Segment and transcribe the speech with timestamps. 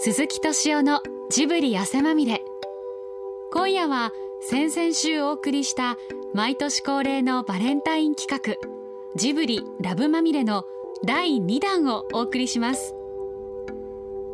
[0.00, 2.44] 鈴木敏夫のジブリ汗まみれ。
[3.52, 5.96] 今夜は先々週お送りした
[6.32, 8.54] 毎年恒例のバレンタイン企画
[9.16, 10.62] ジブリラブまみれの
[11.04, 12.94] 第2弾をお送りします。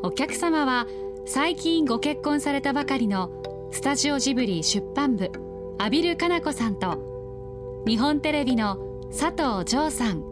[0.03, 0.87] お客様は
[1.25, 3.31] 最近ご結婚されたばかりの
[3.71, 5.33] スタジオジブリ出版部
[5.79, 8.77] 阿比留加奈子さんと日本テレビの
[9.11, 10.23] 佐藤城さん。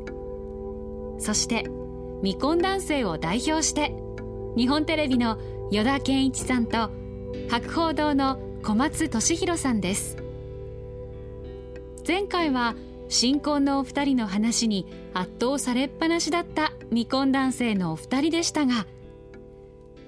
[1.18, 1.64] そして
[2.22, 3.96] 未婚男性を代表して
[4.54, 5.38] 日本テレビの
[5.70, 6.90] 依田健一さんと
[7.48, 10.18] 博報堂の小松俊弘さんです。
[12.06, 12.74] 前回は
[13.08, 18.86] 新婚のお二人の話に圧倒されっぱなしだった未婚男性のお二人でしたが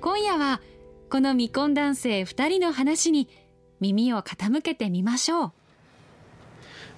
[0.00, 0.60] 今夜は
[1.08, 3.30] この未婚男性二人の話に
[3.80, 5.52] 耳を傾けてみましょう。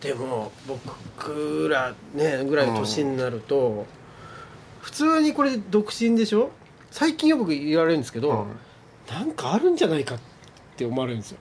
[0.01, 3.87] でも僕らねぐらいの年になると、
[4.81, 6.51] 普通にこれ独身でしょ？
[6.99, 9.15] 最近よく言われるんですけど、うん。
[9.15, 10.19] なんかあるんじゃないかっ
[10.79, 11.39] て思われるんですよ。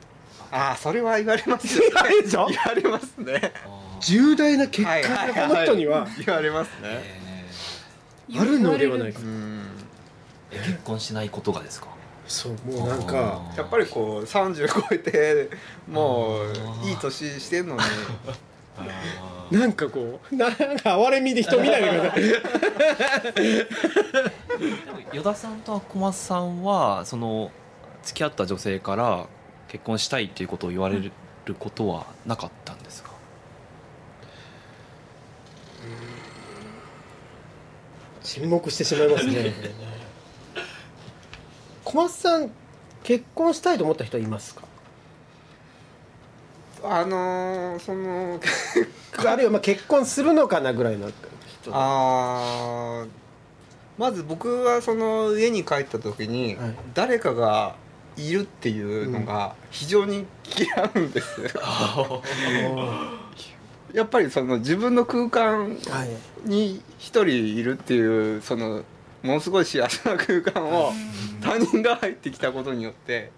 [0.52, 2.48] ああそれは言われますよ、言われるでしょ？
[2.48, 3.54] 言われますね。
[4.02, 6.08] 重大な結果はいがこの人には。
[6.26, 7.00] 言われますね。
[8.38, 9.22] あるのではないか。
[10.52, 11.88] 結婚しないことがですか？
[12.28, 15.50] そうもうなんかやっぱりこう30超えて
[15.88, 17.82] もういい年してんのに
[19.52, 22.20] なんかこうなんか哀れみで人見ないでくださ
[25.14, 25.18] い。
[25.18, 27.52] 依田さんと小松さんはその
[28.04, 29.28] 付き合った女性から
[29.68, 31.12] 結婚したいっていうことを言われる
[31.60, 33.12] ことはなかったんですか、
[38.24, 39.54] 沈黙してしまいますね。
[41.84, 42.52] 小松さん
[43.04, 44.64] 結婚したいと思った人はいますか？
[46.92, 48.40] あのーその
[49.32, 51.16] あるいはまあ結婚するのかなぐらいの人。
[51.72, 53.08] あー
[53.98, 56.76] まず僕はその家に帰った時にはい。
[56.94, 57.76] 誰かが
[58.18, 60.26] いるっていうのが非常に
[60.58, 61.42] 嫌うんです、
[63.94, 66.10] やっぱりその自分の空間はい
[66.48, 68.84] に一人いるっていうその
[69.22, 70.94] ものすごい幸せな空間を
[71.42, 73.32] 他人が入ってきたことによって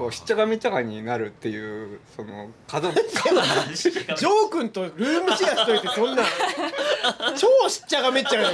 [0.00, 6.22] こうしっちゃかめっちゃかになるっていうその家族 ジョー君とルームシェアしといてそんな
[7.36, 8.48] 超しっちゃがめっちゃが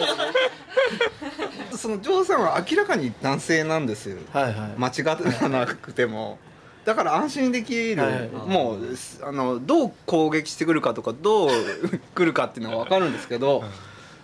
[1.77, 4.19] そのジョーさんは明らかに男性なんですよ。
[4.33, 4.55] はいはい。
[4.77, 6.39] 間違ってなくても。
[6.85, 8.29] だから安心できる、はい。
[8.29, 11.51] もうすあのどう攻撃してくるかとかどう
[12.17, 13.63] 来るかっていうのは分かるんですけど、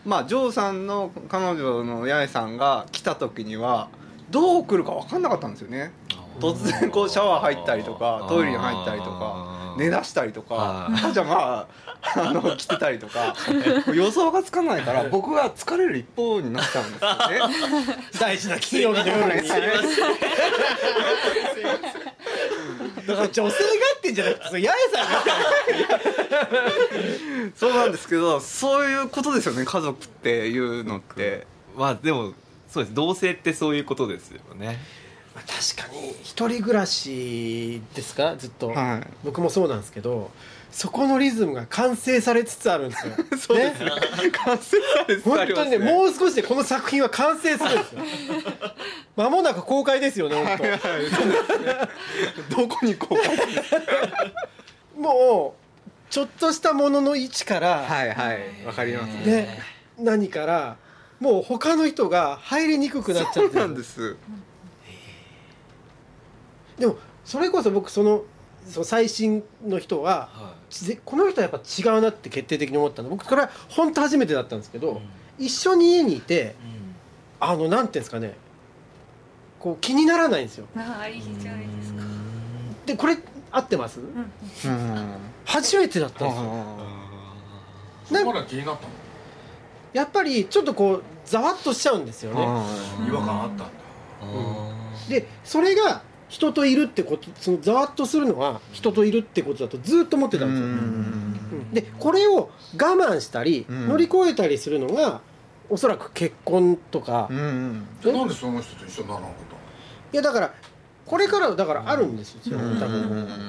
[0.05, 3.89] まあジョーさんの彼女の八重さんが来た時には
[4.31, 5.93] どう来るか分かんなかったんですよね
[6.41, 11.13] 突然こうシャワー入ったりとかトイレに入ったりとか寝だしたりとかはい。
[11.13, 13.37] じゃあまあ あの来てたりとか
[13.95, 17.99] 予想がつかないから僕は疲れる一方になっちゃうんですよね。
[18.19, 19.49] 大事な金曜日の夜に
[23.07, 23.51] だから女性が
[23.97, 25.21] ってんじゃなくてそれ八重さんが。
[27.57, 31.47] そうなんですけどそういうことですよね家族っていうのって。
[31.77, 32.33] まあでも
[32.69, 32.95] そうです。
[32.95, 34.81] 同性ってそういうことですよね
[35.35, 38.37] 確かに一人暮らしですか？
[38.37, 39.07] ずっと、はい。
[39.25, 40.31] 僕もそうなんですけど
[40.71, 43.15] そこのリズムが完成されつつあるんですよ。
[43.39, 43.91] そうですね。
[44.45, 45.79] 完成されつつあ本当りますね。
[45.79, 48.03] にねもう少しでこの作品は完成するんですよ。
[49.17, 50.59] 間もなく公開ですよね本
[52.51, 53.19] どこにこう
[54.97, 58.41] 当もうちょっとしたものの位置から、はいはい。
[58.67, 59.25] わかりますね。
[59.25, 59.63] ね
[59.99, 60.77] 何から
[61.21, 63.51] もう他の人が入りにくくなっちゃってる。
[63.53, 64.17] そうなんです
[66.83, 68.25] でもそれこそ僕その
[68.69, 73.09] その最新の人ははぜこの人はやっぱ違うなって決定的に思ったの。
[73.09, 75.01] 僕これは本当初めてだったんですけど、うん。
[75.39, 76.65] 一緒に家にいてい、
[77.39, 78.35] あのなんていうんですかね。
[79.61, 80.67] こう気にならないんですよ。
[80.77, 82.03] ああいいじゃないですか。
[82.87, 83.17] でこれ
[83.53, 84.07] 合ってます、うん。
[84.07, 85.17] うん。
[85.45, 86.43] 初めてだったんですよ。
[86.51, 88.89] あなんまだ気になったの？
[89.93, 92.41] やっぱりちょっとこうざわっとしちゃうんですよね。
[92.41, 93.67] ー違和感あったんだ。
[95.09, 96.03] でそれが
[96.33, 101.71] 人といるってことそのざわっとするのは人といるってことだとずっと思ってたんですよ、うん。
[101.75, 103.89] でこれを我慢したり、うん。
[103.89, 105.21] 乗り越えたりするのが
[105.69, 107.87] おそらく結婚とか、いうんうん。
[108.03, 109.37] じゃあなんでその人と一緒にならなかっ
[110.13, 110.55] やだから
[111.05, 112.79] これからはだからあるんですよ、うん。
[112.81, 113.43] 多分、だか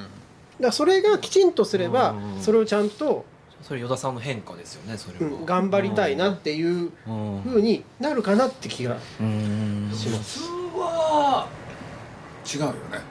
[0.59, 3.23] らそれがきちんとすれば、うんそれをちゃんと、
[3.61, 5.45] それ依田さんの変化ですよねそれは、うん。
[5.45, 7.41] 頑張りたいなっていううん。
[7.45, 11.47] 風になるかなって気がうんします、た普通は
[12.45, 13.01] 違うよね。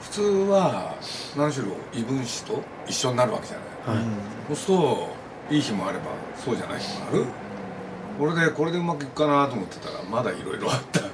[0.00, 0.94] 普通は
[1.36, 3.56] 何しろ異分子と一緒になるわけじゃ
[3.92, 3.96] ない。
[3.98, 4.06] はい。
[4.48, 5.08] そうすると
[5.50, 6.04] いい日もあれば
[6.36, 7.24] そうじゃない日もある、
[8.18, 11.08] これでこれでうまくいくかなと思ってたらまだいろいろあったで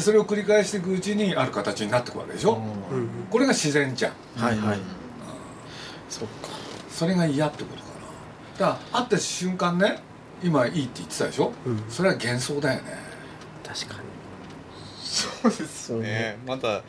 [0.00, 2.56] それを繰り返していくうちにある形になっていくわけでしょ、
[2.90, 2.98] うん。
[2.98, 4.12] うんこれが自然じゃん。
[4.40, 4.78] はいはい。
[6.08, 6.48] そっか。
[6.90, 7.94] それが嫌ってことかな。
[8.58, 10.02] だから会った瞬間ね
[10.42, 11.84] 今いいって言ってたでしょ、うん。
[11.88, 12.96] それは幻想だよね。
[13.66, 14.03] 確かに
[15.50, 16.38] そうですそうね。
[16.46, 16.82] まだ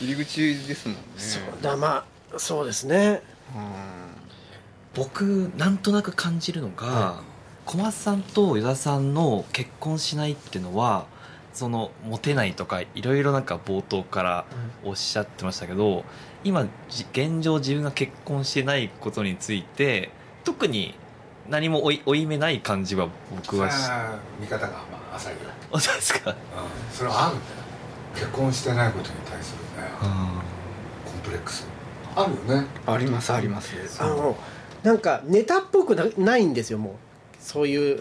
[0.00, 1.02] 入り口ですもんね。
[1.16, 2.04] そうだま
[2.34, 3.22] あそうですね。
[4.94, 7.22] 僕なんとなく感じるのが、
[7.64, 11.06] 小松さんと与田さんの結婚しないっていうのは
[11.52, 14.46] そのモテないとかいろいろなんか冒頭から
[14.84, 16.04] おっしゃってましたけど
[16.44, 20.10] 今じ現状自分が結婚してないことについて
[20.44, 20.94] 特に
[21.50, 23.90] 何も負い目ない感じは僕はし
[24.40, 25.38] 見方がまあ浅いよ、
[25.72, 26.36] あそうですか、うん、
[26.90, 27.67] それはあるんだよ
[28.18, 29.88] 結婚してないことに対するね
[31.04, 31.66] コンプレックス。
[32.16, 32.66] あるよね。
[32.84, 33.74] ありますあります。
[34.00, 34.36] あの
[34.82, 36.94] なんかネタっぽくなないんですよもう。
[37.38, 37.98] そういう。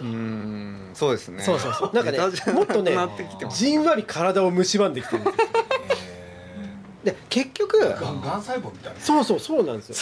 [0.92, 1.44] うそうですね。
[1.44, 1.92] そうそうそう。
[1.94, 2.18] なんかね
[2.54, 5.48] もっとねなってきてますじんわり体を蝕んできてるんですよ
[7.04, 9.00] で結局がん細胞みたいな。
[9.00, 9.96] そうそうそうなんですよ。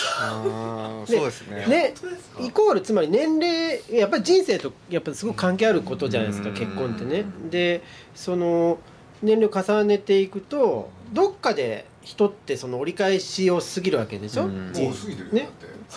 [1.06, 1.66] そうですね。
[1.68, 1.94] ね
[2.40, 6.56] イコールつまり年齢やっぱり人生とやっぱりすごく関係あることじゃないですかうん。
[6.56, 7.26] 結婚ってね。
[7.52, 7.84] で
[8.16, 8.80] その
[9.25, 14.45] 年齢を重ねていくとどっかで人ってその折り返しを過ぎるわけでしょ？
[14.45, 14.72] うん。
[14.74, 14.83] 人。
[14.83, 15.42] もう過ぎてるよ、ね？
[15.42, 15.51] だっ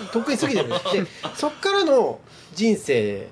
[0.06, 0.12] て。
[0.12, 0.69] とっくに過ぎてる。
[0.69, 0.75] で
[1.34, 2.19] そっからの
[2.54, 3.28] 人生。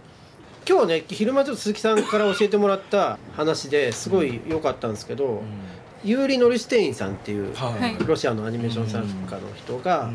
[0.68, 5.42] 今日ね昼間ちょっと鈴木さんから教えてもらった話ですごい良かったんですけど、
[6.02, 7.96] ユーリ・ノルシュテインさんっていうはい。
[8.04, 10.10] ロシアのアニメーション作家の人が、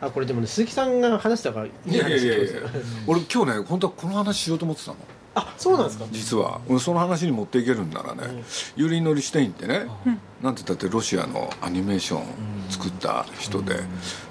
[0.00, 2.62] あこれでもね鈴木さんが話したからいいやいやいやいや話ですよ
[3.06, 4.96] 俺今日ね本当はこの話しようと思ってたの
[5.34, 6.60] あそうなんですか、実は。
[6.68, 8.44] 俺その話に持っていけるんならね、
[8.76, 9.86] ユーリ・ノルシュテインってね、
[10.42, 12.22] なんて言ったってロシアのアニメーション
[12.68, 13.76] 作った人で,、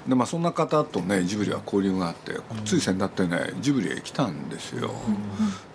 [0.06, 2.34] でまあ、そんな方とねジブリは交流があって
[2.64, 4.92] つい先だってねジブリへ来たんですよ、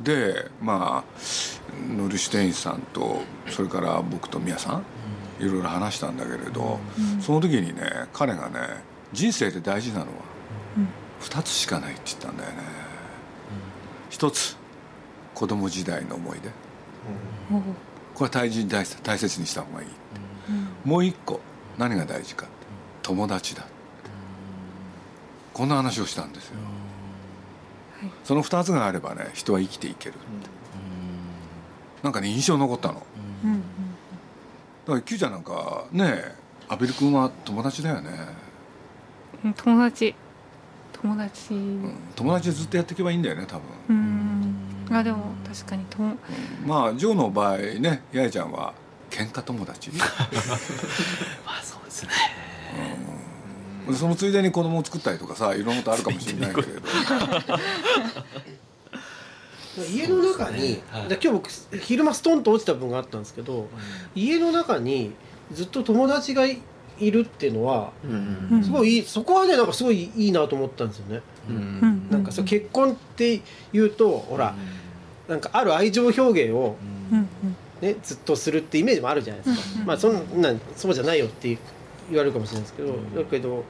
[0.02, 4.84] でまあノルシュテインさんとそれから僕と宮さん
[5.44, 6.80] いろいろ話したんだけれど、
[7.22, 8.84] その時にね彼がね
[9.14, 10.08] 人生で大事なのは
[11.22, 12.58] 2つしかないって言ったんだよね、
[14.10, 14.57] 一つ
[15.38, 16.50] 子供時代の思い出。
[17.54, 17.62] おう
[18.16, 19.88] これは大事に大切大切にした方がいい、
[20.84, 21.40] もう一個
[21.78, 22.48] 何が大事か
[23.04, 23.64] 友達だ、
[25.54, 26.56] こんな話をしたんですよ、
[28.02, 28.12] はい。
[28.24, 30.24] その2つがあればね人は生きていけるって、
[32.02, 32.96] なんかね印象に残ったの。
[32.96, 33.02] だ
[33.44, 33.62] うんうん。
[34.88, 36.36] から Q ちゃんなんかね
[36.68, 38.10] 阿部君は友達だよね、
[39.46, 40.16] うん友達。
[41.00, 41.54] 友達。
[41.54, 41.94] うん。
[42.16, 44.37] 友達でずっとやっていけばいいんだよね多分、うん
[44.92, 46.00] あでも確かにと。
[46.00, 46.16] も
[46.66, 48.74] まあジョーの場合ね八重ちゃんは
[49.10, 49.92] 喧嘩友達。
[49.98, 50.06] ま
[51.60, 52.12] あそうですね。
[53.88, 56.82] でそのついでに子供を作ったりとかさいろんなことあるかもしれないけれど。
[59.94, 61.08] 家の中に、はい。
[61.08, 61.50] で今日僕
[61.80, 63.68] 昼間ストンと落ちた分があったんですけど、
[64.16, 65.14] 家の中に
[65.54, 66.62] ずっと友達がい
[67.00, 71.56] いるっていうのはうんすごいそこはねなんかすごいいいなと思ったんですよね、うん。
[71.56, 73.42] うんなんかそう結婚って
[73.74, 74.56] いうとほら
[75.28, 76.76] なんかある愛情表現を
[77.12, 77.18] うん。
[77.20, 77.28] うん
[77.80, 79.88] ねずっとするってイメージもあるじゃないですか、うんうん。
[79.88, 81.48] まあそんなんそうじゃないよって
[82.10, 83.64] 言われるかもしれないですけど、だけど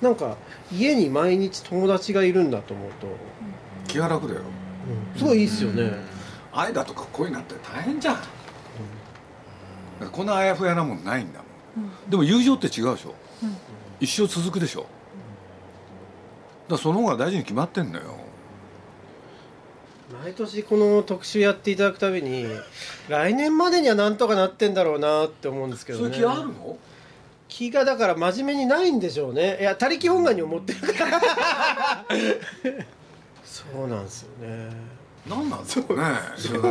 [0.00, 0.38] なんか
[0.72, 3.06] 家に毎日友達がいるんだと思うと、
[3.86, 4.40] 気が楽だよ。
[5.14, 5.18] うん。
[5.18, 5.92] すごいいいですよね、
[6.52, 8.14] 愛だとか恋なんて大変じゃん。
[8.14, 8.26] だか
[10.00, 11.40] らこんなあやふやなもんないんだ
[11.76, 12.10] もん。
[12.10, 13.14] でも友情って違うでしょ。
[13.42, 13.56] うん。
[14.00, 14.86] 一生続くでしょ。
[16.66, 18.16] だその方が大事に決まってんのよ
[20.22, 22.46] 毎年この特集やっていただくたびに
[23.08, 26.04] 来年までにはなんとかなってんだろうなって思うんですけどね。
[26.04, 26.78] そういう気あるの？
[27.48, 29.58] 気がだから真面目にないんでしょうね。
[29.60, 31.20] いや他力本願に思ってるから。
[33.44, 34.70] そうなんですよね。
[35.26, 36.04] 何なんだろうね。
[36.36, 36.62] そう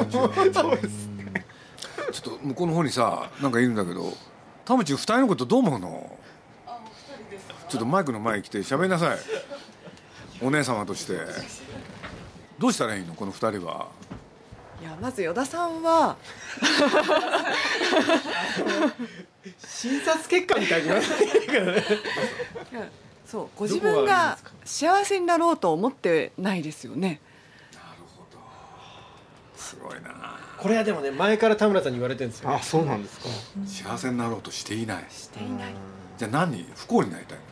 [0.82, 1.10] です
[2.12, 4.14] ちょっと向こうの方にさなんかいるんだけど
[4.66, 6.18] 田淵二人のことどう思うの？
[7.70, 9.18] ちょっとマイクの前に来て喋りなさい。
[10.42, 11.18] お姉様として
[12.60, 13.16] どうしたらいいの？
[13.16, 13.88] この二人は。
[14.82, 16.16] いやまず依田さんは
[19.58, 21.84] 診察結果みたいに言わないからね
[23.26, 27.20] そうご自分が幸せになろうと思ってないですよね。
[29.56, 30.40] すごいな。
[30.58, 33.26] これはでもね前から田村さんに言われてるんですよあそうなんですか。
[33.66, 35.06] 幸せになろうとしていない。
[35.10, 35.74] していない。
[36.18, 36.66] じゃあ何？
[36.76, 37.44] 不幸になりたいの？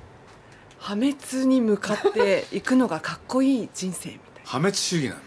[0.79, 5.23] 破滅に向かっていくのがかっこいい人生みたい破滅主義なんだ。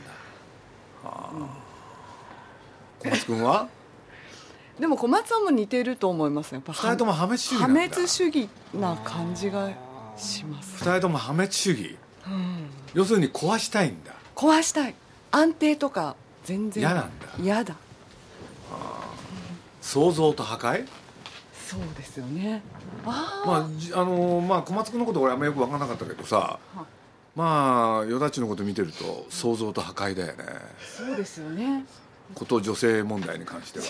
[1.04, 1.46] ああ
[3.00, 3.52] 小松君は？
[3.62, 3.68] な
[4.80, 6.54] でも小松さんも似てると思います。
[6.54, 7.80] やっぱ二人とも破滅主義破なんだ。
[7.96, 9.68] 滅主義な感じが
[10.16, 11.98] します、二人とも破滅主義。
[12.26, 12.70] うん。
[12.94, 14.12] 要するに壊したいんだ。
[14.34, 14.94] 壊したい。
[15.32, 17.26] 安定とか全然嫌なんだ。
[17.38, 17.74] 嫌だ。
[19.82, 20.86] 創造と破壊？
[21.68, 22.62] そうですよね。
[23.06, 26.58] あまあじあのーまあ小松君のこと俺あんまよく分からなかったけどさ
[27.36, 30.44] まあ与田っちのこと見てると創造と破壊だよね。
[30.96, 31.84] そうですよね。
[32.34, 33.86] こと女性問題に関しては。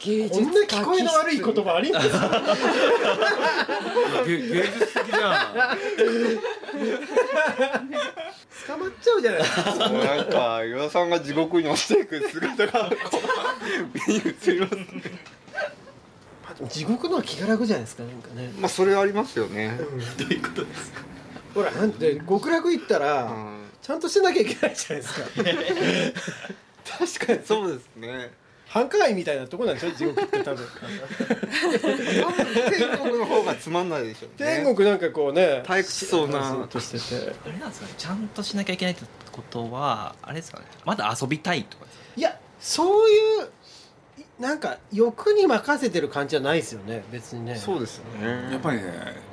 [0.00, 2.10] 芸術こんな聞こえの悪い言葉あります？
[2.10, 2.30] か
[4.26, 5.70] 芸芸術的じゃん。
[8.66, 9.64] 捕まっちゃうじゃないですか。
[9.88, 13.20] なんか与田さんが地獄に落ちていく姿がこう
[14.08, 14.84] 目に映りますね。
[16.68, 18.52] 地獄のは気が楽じゃないですかなんかね。
[18.58, 19.78] まあそれありますよね。
[20.18, 21.00] どういうことですか？
[21.62, 23.64] ほらなんて極楽行ったら、うん。
[23.82, 25.20] ちゃんとしなきゃいけないじゃないですか。
[27.18, 27.40] 確かに。
[27.46, 28.30] そうですね。
[28.66, 29.90] 繁華街みたいなとこなんでしょ？
[29.92, 30.66] 地獄って多分。
[32.70, 34.62] 天国の方がつまんないでしょうね。
[34.62, 36.66] 天国なんかこうね退屈そうな。
[36.68, 37.32] としてて。
[37.46, 40.66] あれなんですかねちゃんとしなきゃいけないってことはあれですかね。
[40.84, 42.04] まだ遊びたいとかですか？
[42.16, 43.48] いやそういう
[44.38, 47.56] なんか欲に任せてる感じじゃないですよね別にね。
[47.56, 48.52] そうですよね。
[48.52, 49.27] やっぱりね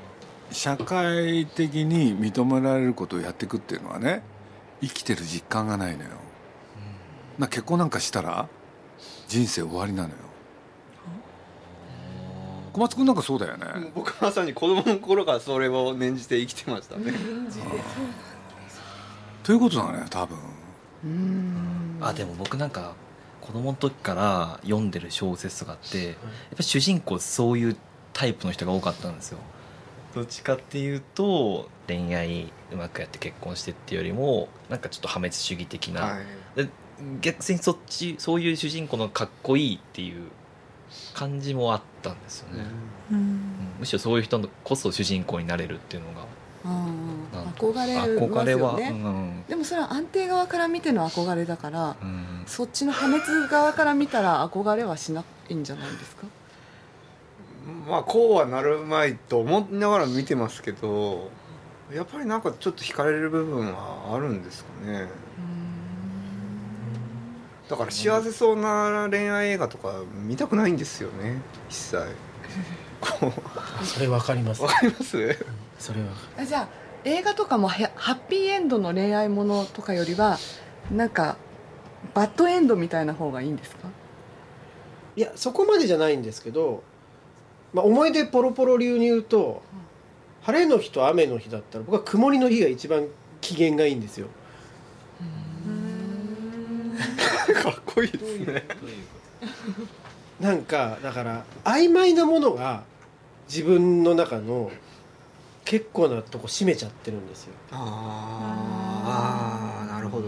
[0.52, 4.24] 社会的に認められることをやっていくっていうのはね
[4.82, 6.10] 生きてる実感がないのよ、
[7.38, 8.48] な結婚なんかしたら
[9.28, 10.16] 人生終わりなのよ。
[12.74, 17.14] 小松君なんかそうだよね、僕まさに子供の頃からそれを念じて生きてましたね。
[19.44, 20.38] ということだね多分。
[22.02, 22.94] あでも僕なんか
[23.42, 26.16] 子供の時から読んでる小説とかってやっ
[26.58, 27.78] ぱ主人公そういう
[28.12, 29.38] タイプの人が多かったんですよ
[30.16, 36.18] どっちかっていうと恋愛うまくやって結婚してっていうよりもなんかちょっと破滅主義的な、は
[36.56, 36.64] い。
[36.64, 36.70] で
[37.20, 40.30] 逆にそっちそういう主人公のかっこいいっていう
[41.14, 42.64] 感じもあったんですよね、
[43.12, 43.18] うん。
[43.18, 43.42] うん。
[43.80, 46.26] むしろそういう人こそ主人公になれるっていうのが
[47.58, 49.44] 憧れます憧れは、よねうん。
[49.50, 52.44] でもそれは安定側から見ての憧れだからうん。
[52.48, 56.26] そっちの破滅側から見たら憧れはしないんじゃないですか？
[57.88, 61.30] まあこうはなるまいと思いながら見てますけど
[61.94, 65.08] やっぱりなんかちょっと惹かれる部分はあるんですかね。
[67.68, 71.98] だから幸せそうな恋愛映画とか見たくないんですよね一切。
[73.02, 73.34] こ
[73.84, 74.62] それわかります。
[74.62, 75.38] うわかります？
[75.80, 76.08] それは
[76.38, 76.68] あじゃあ
[77.04, 80.38] 映画とかもハハッピーエンドの恋愛ものとかよりは
[80.92, 81.38] なんか
[82.14, 83.88] バッドエンドみたいな方がいいんですか？
[85.16, 86.84] いやそこまでじゃないんですけど、
[87.76, 89.62] まあ、思い出ポロポロ流に言うと、
[90.44, 93.06] 晴れの日と雨の日だったら僕は曇りの日が一番
[93.42, 94.28] 機嫌がいいんですよ。
[97.62, 98.64] かっこいいですね。
[100.40, 102.84] なんかだから曖昧なものが
[103.50, 104.72] 自分の中の
[105.66, 110.28] 結構なとこ占めちゃってるんですよ、あーあーなるほど。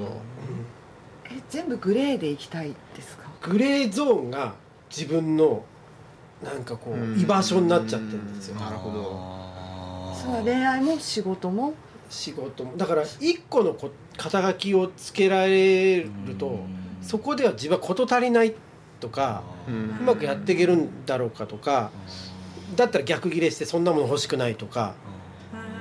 [1.26, 3.30] え全部グレーでいきたいですか？
[3.42, 4.56] グレーゾーンが
[4.90, 5.64] 自分の
[6.44, 8.60] なんかこう居場所になっちゃってるんですよ。
[8.60, 10.16] なるほど。
[10.16, 11.74] それは恋愛も仕事も？
[12.10, 16.60] 仕事もだから一個のこ肩書きをつけられると
[17.02, 18.56] そこでは自分は事足りない
[19.02, 21.92] とかううんまくやっていけるんだろうかとか
[22.78, 24.96] だったら逆ギレしてそんなもの欲しくないとか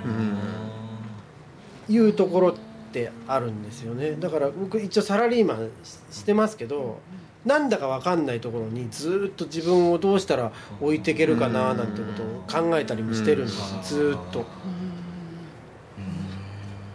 [0.05, 1.95] うん。
[1.95, 2.55] いうところっ
[2.93, 3.63] てあるん。
[3.63, 6.99] ですよねだから僕一応サラリーマンししてますけど
[7.47, 13.53] なんだか分かんないところにずっと自分をどうしたら置いていけるかななんてことを考えたりもしてるんで
[13.85, 14.45] すずっと。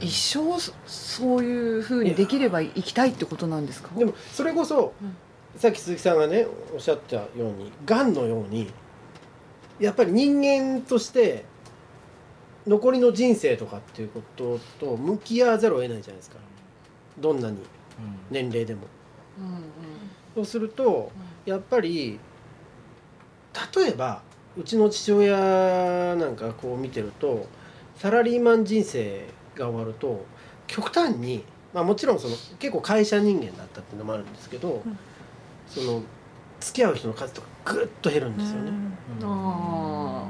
[0.01, 3.89] 一生そそういうふうにできれば生きたいってことなんですか？
[3.95, 5.15] でもそれこそうん
[5.59, 8.71] さっき鈴木さんがねおっしゃったようにがんのように
[9.79, 11.45] やっぱり人間として
[12.65, 16.37] 残りの人生とかっていうことと向き合わざるを得ないじゃないですか。
[17.19, 17.57] どんなに
[18.31, 18.81] 年齢でも。
[19.39, 19.61] うんうん
[20.35, 21.11] そうすると
[21.45, 22.19] やっぱり
[23.75, 24.21] 例えば
[24.57, 27.47] うちの父親なんかこう見てると
[27.97, 30.25] サラリーマン人生が終わると
[30.67, 34.97] 極端に、まあ、もちろんその結構会社人間だったっていうのもあるんですけど、ん。
[35.67, 36.01] その
[36.59, 38.71] 付き合う人の数とかぐっと減るんですよね、
[39.23, 40.27] あ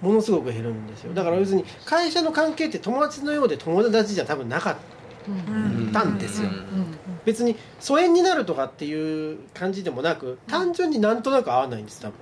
[0.00, 1.14] ものすごく減るんですよ。
[1.14, 4.76] だから要するに会社の関係って友達のようで友達じゃ多分なかっ
[5.24, 5.92] たーうん。
[5.92, 6.18] たん。
[6.18, 12.14] ですようん別に疎遠になるとかっていう感じでもなく単純になんとなく合わないんです多分。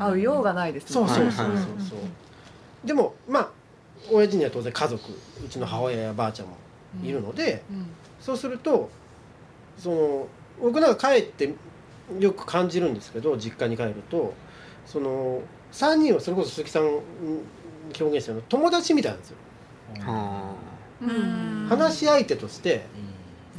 [0.00, 2.86] あもうようがないですそうもんねそうそうそうはいそう。
[2.86, 3.50] でもまあ
[4.12, 5.02] 親父には当然家族
[5.44, 6.56] うちの母親やばあちゃんも
[7.02, 7.86] いるので、うん。
[8.20, 8.90] そうすると
[9.78, 10.26] その
[10.60, 11.54] 僕なんか帰って
[12.18, 14.34] よく感じるんですけど実家に帰ると
[14.86, 15.40] その
[15.72, 17.00] 3人はそれこそ鈴木さんうん
[17.98, 19.36] 表現したような友達みたいなんですよ。
[20.06, 20.52] あ
[21.00, 21.66] うん。
[21.68, 22.86] 話し相手として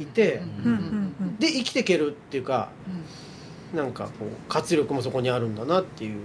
[0.00, 2.70] いてうんうんで生きていけるっていうか
[3.74, 6.20] なんかこう活力もそこにあるんだなっていう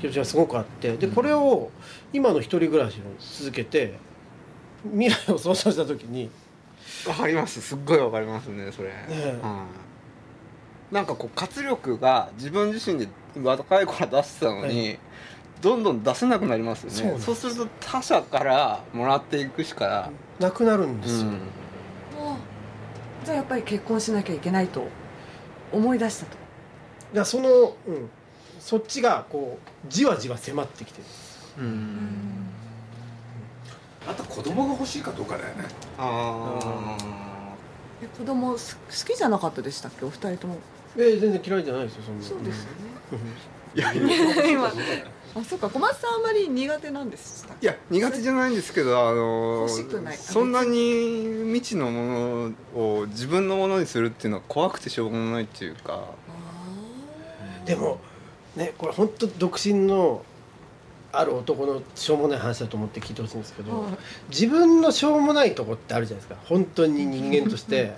[0.00, 1.70] 気持ちがすごくあってでこれを
[2.12, 3.94] 今の一人暮らしを続けて
[4.92, 6.30] 未来を想像した時に
[7.06, 7.60] わかります。
[7.60, 9.38] すっごいわかりますねそれ、え。
[9.42, 9.92] はい
[10.92, 13.08] なんかこう活力が自分自身で
[13.42, 14.96] 若い頃出してたのに、は
[15.62, 17.18] どんどん出せなくなりますよね。
[17.18, 21.38] そうすると他者からもらっていくしか、なくなるんですよ、うん
[23.24, 24.86] じゃあやっぱり結婚しなきゃいけないと
[25.72, 26.36] 思い出したと。
[27.14, 27.48] だその、
[27.86, 28.10] うん、
[28.58, 31.04] そっちがこうじわじわ迫ってきてる。
[31.58, 32.46] うん。
[34.06, 35.64] あと子供が欲しいかどうかだよね。
[35.98, 37.46] あ
[38.02, 40.04] え子供す好きじゃなかったでしたっけ？
[40.04, 40.56] お二人とも。
[40.96, 43.96] えー全然嫌いじゃないですよそんなそうですよーいやい
[44.36, 44.68] や今
[45.34, 47.66] あそうか小松さんあんまり苦手なんでしたっけ？
[47.66, 49.66] いや苦手じゃないんですけどあの
[50.16, 56.04] そんなに未知のものを自分のものにするっていうのは怖くてしょうがないっていうか。
[57.64, 57.98] でも
[58.56, 60.24] ねこれ本当独身の
[61.12, 63.92] ある男のしょうもない話だと思って聞いてほしいんですけど、はい。
[64.28, 66.40] 自分のしょうもないとこってあるじゃないですか。
[66.46, 67.94] 本当に人間として。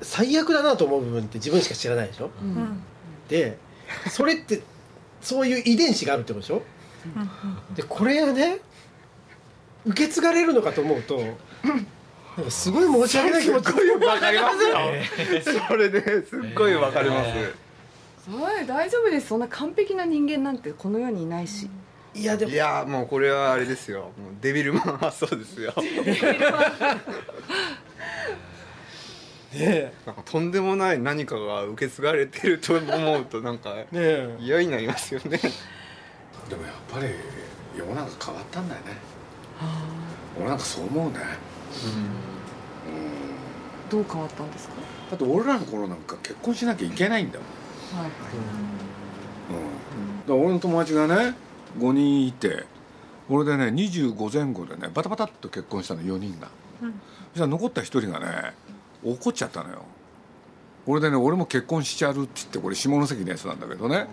[0.00, 2.30] 最悪だなと思う部分って自分しか知らないでしょ？
[2.40, 2.50] うん。
[2.50, 2.82] うん。
[3.28, 3.58] で
[4.08, 4.62] それって
[5.20, 6.62] そういう遺伝子があるってことでしょ？
[7.74, 8.58] でこれがね
[9.86, 11.22] 受け継がれるのかと思うと
[12.50, 13.66] すごい申し訳ない気持ち。
[13.66, 15.62] すごいわかりますよ。
[15.68, 17.30] それねすっごいわかります、
[18.30, 19.28] はい大丈夫です。
[19.28, 21.70] そんな完璧な人間なんてこの世にいないし。
[22.14, 22.52] いやでも。
[22.52, 24.00] いやもうこれはあれですよ。
[24.00, 24.10] もう
[24.42, 25.72] デビルマン発想ですよ
[29.54, 33.74] ねなんかとんでもない何かが受け継がれてると思うとなんか
[34.40, 35.38] 嫌になりますよね。
[36.48, 37.06] でもやっぱり
[37.76, 38.86] 世の中変わったんだよね。
[40.36, 41.18] 俺なんかそう思うね。
[42.86, 43.90] うん。
[43.90, 44.74] どう変わったんですか？
[45.10, 48.02] だって俺らの頃なんか結婚しなきゃいけないんだもん。
[48.02, 48.10] はい。
[49.50, 51.34] うん、だから俺の友達がね
[51.78, 52.66] 5人いて
[53.30, 56.48] 俺でね25前後でねバタバタっと結婚したの4人が、
[56.82, 56.92] うん。
[56.92, 57.00] そし
[57.36, 58.52] たら残った1人がね
[59.04, 59.84] 怒っちゃったのよ。
[60.86, 64.06] 俺でね俺も結婚しちゃうって言ってこれ下関のやつなんだけどね。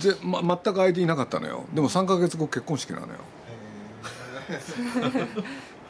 [0.00, 1.64] で、ま、全く相手いなかったのよ。
[1.74, 3.14] でも3ヶ月後結婚式なのよ。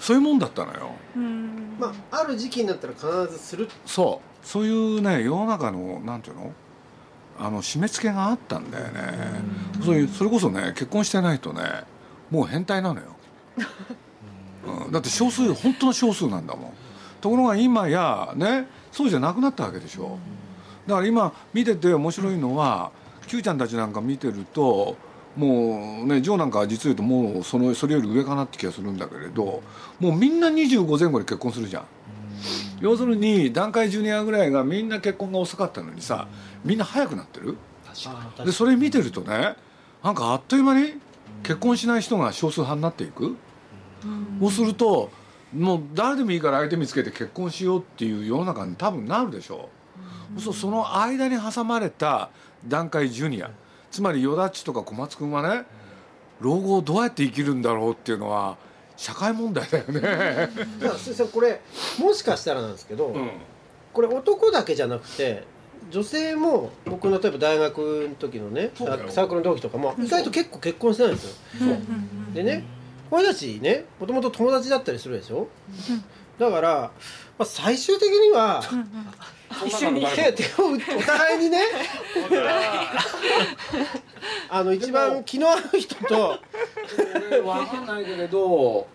[0.00, 0.90] そういうもんだったのよ。
[1.16, 1.76] うん。
[1.78, 3.68] まあある時期になったら必ずする。
[3.84, 4.46] そう。
[4.46, 6.52] そういうね世の中のなんていうの？
[7.38, 9.02] あの締め付けがあったんだよね。
[9.84, 11.84] そういうそれこそね結婚してないとね
[12.30, 13.06] もう変態なのよ、
[14.86, 16.72] うん、だって少数本当の少数なんだもん
[17.26, 20.16] ところが今やねそうじゃなくなったわけでしょ。
[20.86, 22.92] だから今見てて面白いのは
[23.26, 24.96] Q ちゃんたちなんか見てると
[25.36, 29.60] もうねジョーなんかは実を言うともうそのそれより上かなって気がするんだけれど
[29.98, 31.84] もうみんな25前後で結婚するじゃん。
[32.80, 36.28] 要するに団塊ジュニアぐらいがみんな結婚が遅かったのにさ
[36.64, 37.56] みんな早くなってる。
[37.88, 39.56] あでそれ見てるとね
[40.04, 40.92] なんかあっという間に
[41.42, 43.36] 結婚しない人が少数派になっていく、
[44.40, 45.10] そうすると
[45.54, 49.68] もう誰でもいいから相手見つけて結婚しようっていう世の中に多分なるでしょ
[50.36, 52.30] う、そうその間に挟まれた
[52.66, 53.50] 団塊ジュニア
[53.90, 55.64] つまり与田っちとか小松君はね
[56.40, 58.56] 老後をどうやって生きるんだろうっていうのは
[58.96, 61.60] 社会問題だよね、だから先生これ
[61.98, 63.30] もしかしたらなんですけど、うん。
[63.92, 65.44] これ男だけじゃなくて
[65.90, 67.78] 女性も僕の例えば大学
[68.10, 71.32] の時のねサークルの同期とかも意外と結構結婚してないんですよ。
[71.60, 71.64] う。
[71.64, 72.64] んでね
[73.10, 75.48] これたちねもともと友達だったりするでしょ？
[76.38, 76.70] だから、
[77.38, 78.62] まあ、最終的には
[79.66, 81.58] 一緒に手手を打ってお互いにね
[84.50, 86.38] あの一番気の合う人と
[87.14, 88.86] 俺分かんないけれど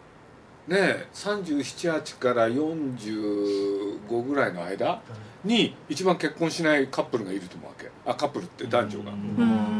[0.68, 5.02] ね378から45ぐらいの間
[5.44, 7.90] に一番結婚しないカップルがいると思うわけ。
[8.06, 9.12] あカップルって男女が、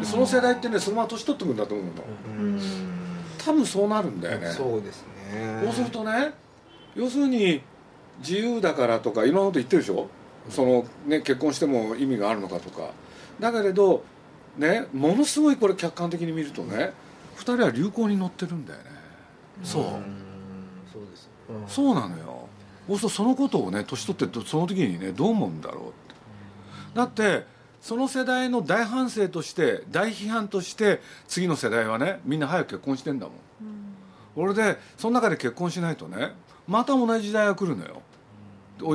[0.04, 1.92] その世代ってねそのまま年取ってくんだと思うの
[3.44, 4.52] 多分そうなるんだよね。
[4.52, 5.62] そうですね。
[5.64, 6.34] そうするとね
[6.96, 7.62] 要するに
[8.20, 10.08] 自由だからとかいろんなこと言ってるでしょ？
[10.50, 12.92] その、ね、結婚しても意味があるのかとか。
[13.40, 14.04] だけれど
[14.58, 16.94] ねものすごいこれ客観的に見るとね
[17.38, 18.86] 2人は流行に乗ってるんだよね。
[19.64, 19.84] そう。
[20.92, 21.30] そうです、
[21.68, 22.48] そうなのよ。
[22.88, 25.94] そうするとそのことをね年取ってどその時にねどう思うんだろうって。
[26.94, 27.46] だって
[27.82, 33.36] その世代の大反省として大批判として次の世代はねみんな早く結婚してんだもん。
[34.36, 36.32] 俺でその中で結婚しないとね
[36.68, 38.02] また同じ時代が来るのよ。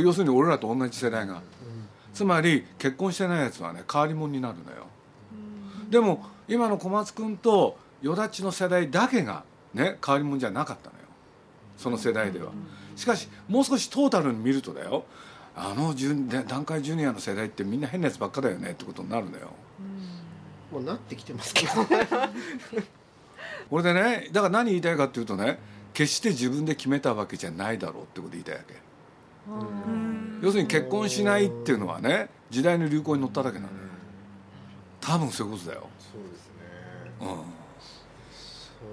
[0.00, 1.42] 要するに俺らと同じ世代が。
[2.14, 4.86] つまり結婚してないやつはね変わり者になるのよ。
[5.90, 9.44] でも今の小松君と与田っちの世代だけが
[9.74, 11.02] ね変わり者じゃなかったのよ。
[11.76, 12.52] その世代では。
[12.94, 15.04] しかしもう少しトータルに見るとだよ。
[15.56, 19.52] あのジュで段階ジュニアの世代ってみんな変なやつばっかだよねってことになるのよ。
[20.70, 21.72] もうなってきてますけど。
[23.70, 25.58] 俺でねだから何言いたいかっていうとね
[25.94, 28.74] 決して自分で決めたわけじゃないだろうってこと言いたいわけ。
[30.42, 33.78] 要するに結婚しないっていうのはね時代の流行に乗っただけなのよ。
[35.00, 36.52] 多分そういうことだよ、そうですね。
[37.20, 37.28] うん、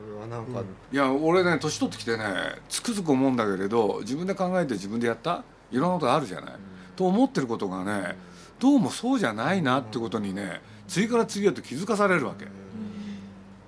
[0.06, 2.26] それはなんか、いや俺ね年取ってきてね
[2.70, 6.54] つくづく思うんだけれど自分で考えて自分でやったいろんなことがあるじゃない、
[6.96, 8.16] と思ってることがね
[8.60, 12.46] どうもそうじゃないなってことにね次から次へと気づかされるわけ、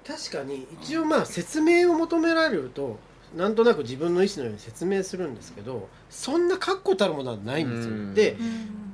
[0.08, 3.00] 確かに一応まあ説明を求められると
[3.36, 8.14] なんとなく自分の意思のように説明するんですけどそんな確固たるものはないんですよ、うん。
[8.14, 8.38] で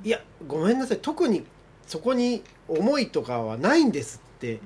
[0.04, 1.00] いやごめんなさい。
[1.00, 1.46] 特に
[1.86, 4.60] そこに思いとかはないんですって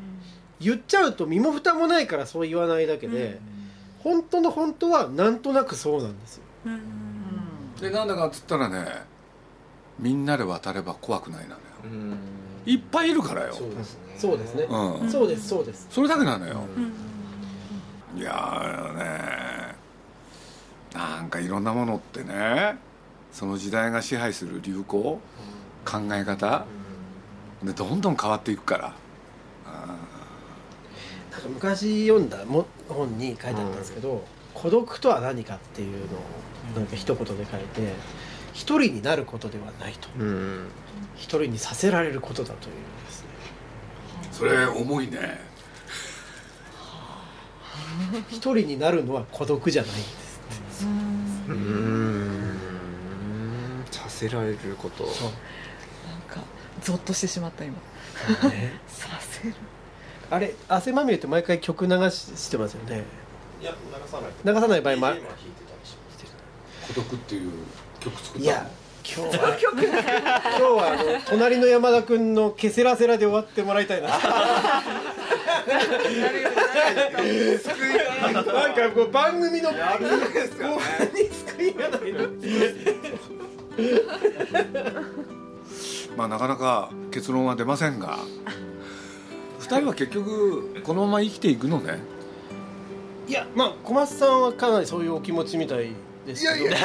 [0.59, 3.39] 言っちゃうと身も蓋もないからそう言わないだけで、
[3.99, 6.43] 本当の本当はなんとなくそうなんですよ
[7.89, 8.85] でなんだかっつったらね
[9.99, 11.59] みんなで渡れば怖くないなのよ。
[11.83, 12.17] うん。
[12.65, 13.53] いっぱいいるからよ。
[13.53, 15.11] そうですそうですね、うん。
[15.11, 15.87] そうですそうです。
[15.89, 16.61] それだけなのよ、
[18.17, 19.75] いやーね
[20.93, 22.77] なんかいろんなものってね
[23.31, 25.21] その時代が支配する流行考
[26.13, 26.65] え方
[27.63, 28.93] でどんどん変わっていくから。
[31.31, 34.23] なんか昔読んだも本に書いてあったんですけど、
[34.55, 36.21] 孤独とは何かっていうのを
[36.75, 37.93] なんか一言で書いて
[38.53, 40.07] 一人になることではないと。
[40.17, 40.67] うん。
[41.15, 43.27] 一人にさせられることだというですね。
[44.31, 45.41] それ重いね。
[48.29, 50.39] 一人になるのは孤独じゃないんです
[51.47, 52.55] うん。
[53.91, 55.05] させられること。
[55.05, 55.29] そう。
[56.09, 56.41] なんか
[56.81, 57.75] ゾッとしてしまった今。
[58.49, 58.79] ね。
[58.87, 59.53] させる。
[60.31, 63.03] あれ汗まみれって毎回曲流ししてますよね
[63.61, 63.77] いや流
[64.09, 65.19] さない流さない場合もあす
[66.87, 67.51] 孤独っていう
[67.99, 68.43] 曲作ったの？
[68.43, 68.69] いや
[69.03, 69.57] 今日は。
[69.59, 74.09] 今日はあの隣の山田君の「ケセラセラ」で終わってもらいたいな。
[78.25, 82.27] なんかこう番組の後半に救いがないの
[86.17, 88.19] まあなかなか結論は出ませんが。
[89.59, 91.97] 二人は結局このまま生きていくのね
[93.27, 95.91] いやまあ小松さんはかなりそういうお気持ちみたい
[96.25, 96.75] ですけど。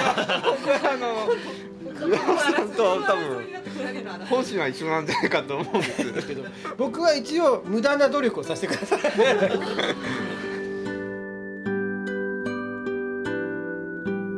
[0.50, 1.28] 僕はあの
[2.08, 3.44] 岩尾さんと多分
[4.28, 5.86] 本心は一緒なんじゃないかと思うんで
[6.20, 6.44] すけど。
[6.78, 9.00] 僕は一応無駄な努力をさせてください。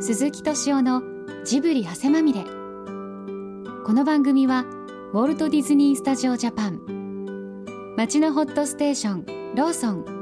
[0.01, 1.03] 鈴木敏夫の
[1.45, 2.43] ジブリ汗まみれ。
[2.43, 2.49] こ
[3.93, 4.65] の番組は
[5.13, 6.81] ウォルト・ディズニー・スタジオ・ジャパン。
[7.97, 10.22] 町のホットステーションローソン